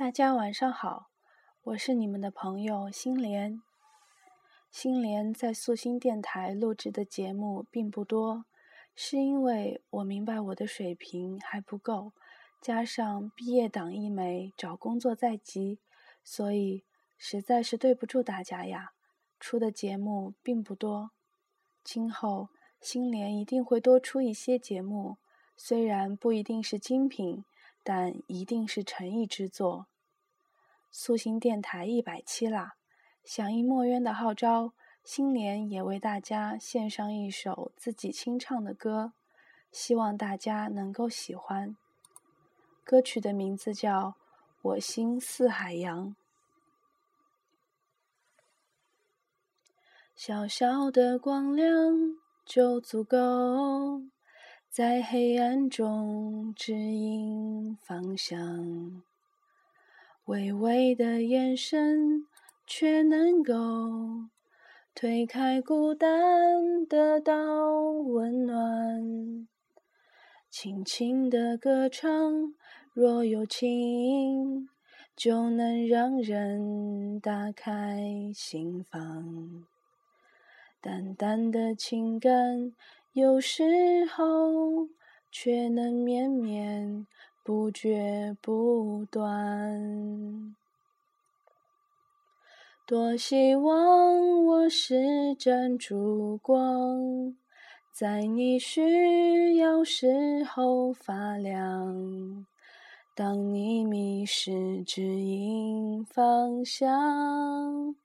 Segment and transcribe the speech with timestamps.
[0.00, 1.10] 大家晚上好，
[1.62, 3.60] 我是你们的朋友心莲。
[4.70, 8.46] 心莲在素心电台录制的节目并不多，
[8.94, 12.14] 是因为我明白我的水平还不够，
[12.62, 15.78] 加上毕业党一枚，找工作在即，
[16.24, 16.82] 所以
[17.18, 18.92] 实在是对不住大家呀。
[19.38, 21.10] 出的节目并不多，
[21.84, 22.48] 今后
[22.80, 25.18] 心莲一定会多出一些节目，
[25.58, 27.44] 虽然不一定是精品。
[27.82, 29.86] 但一定是诚意之作。
[30.90, 32.74] 素心电台一百期啦，
[33.24, 34.72] 响应墨渊的号召，
[35.04, 39.12] 新莲也为大家献上一首自己清唱的歌，
[39.70, 41.76] 希望大家能够喜欢。
[42.82, 44.08] 歌曲的名字叫
[44.62, 46.08] 《我心似海洋》。
[50.16, 54.02] 小小的光亮就足够。
[54.68, 59.02] 在黑暗中指引方向，
[60.26, 62.26] 微微的眼神
[62.66, 63.54] 却能够
[64.94, 67.34] 推开孤单，得到
[67.92, 69.48] 温暖。
[70.50, 72.54] 轻轻的歌唱，
[72.92, 74.68] 若有情，
[75.16, 79.64] 就能让人打开心房。
[80.80, 82.74] 淡淡的情感。
[83.12, 83.64] 有时
[84.06, 84.88] 候
[85.32, 87.08] 却能绵绵
[87.42, 90.54] 不绝不断。
[92.86, 97.34] 多希望我是盏烛光，
[97.92, 102.46] 在你需要时候发亮。
[103.14, 107.96] 当你迷失，指引方向。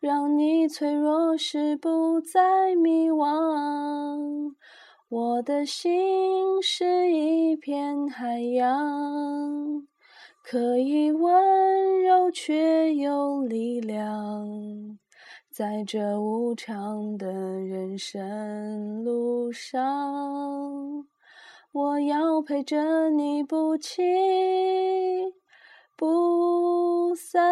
[0.00, 4.37] 让你脆弱时不再迷惘，
[5.10, 9.88] 我的心是一片海洋，
[10.42, 14.98] 可以温柔却有力量，
[15.50, 21.08] 在这无常的人生路上，
[21.72, 24.02] 我要陪着你不弃
[25.96, 27.42] 不散。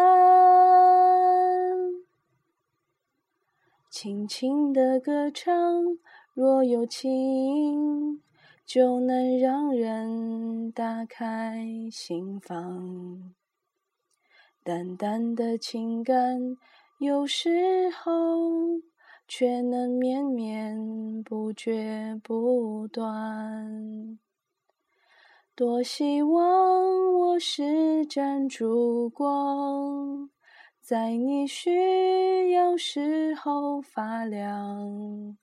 [3.89, 5.97] 轻轻的歌唱，
[6.39, 8.21] 若有情，
[8.63, 13.33] 就能让人打开心房。
[14.63, 16.55] 淡淡的情感，
[16.99, 18.11] 有时候
[19.27, 24.19] 却能绵绵不绝不断。
[25.55, 30.29] 多希望我是盏烛光。
[30.79, 35.35] 在你需要时候发亮，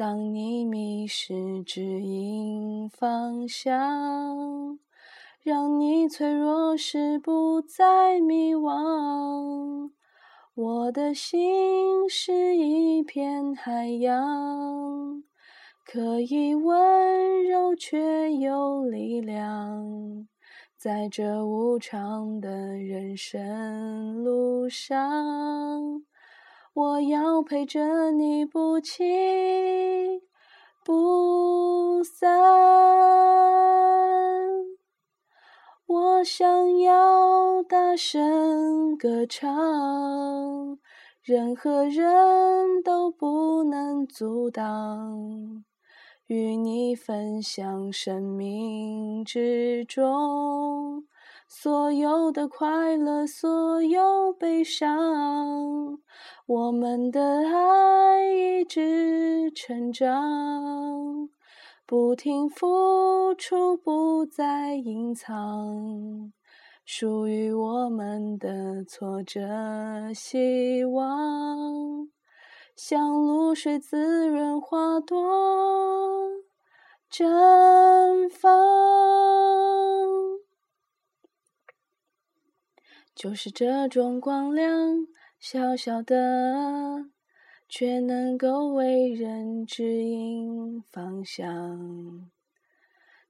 [0.00, 4.78] 当你迷失指引方向，
[5.42, 9.90] 让你脆弱时不再迷惘。
[10.54, 15.22] 我的心是一片海洋，
[15.84, 20.26] 可以温柔却有力量。
[20.78, 26.02] 在这无常的人生路上，
[26.72, 29.02] 我要陪着你不弃
[30.84, 32.28] 不散。
[35.86, 40.78] 我想要大声歌唱，
[41.20, 45.64] 任何人都不能阻挡。
[46.28, 51.04] 与你分享生命之中
[51.48, 55.69] 所有的快乐，所有悲伤。
[56.46, 61.28] 我们的爱一直成长，
[61.86, 66.32] 不停付出，不再隐藏。
[66.84, 72.08] 属于我们的挫折，希望。
[72.74, 75.18] 像露水滋润花朵
[77.10, 78.50] 绽放，
[83.14, 85.06] 就是这种光亮，
[85.40, 87.06] 小小的，
[87.66, 92.30] 却能够为人指引方向。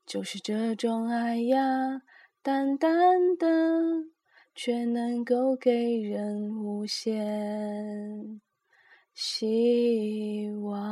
[0.05, 2.03] 就是这种爱呀，
[2.43, 3.47] 淡淡的，
[4.57, 8.41] 却能够给人无限。
[9.15, 10.91] 希望。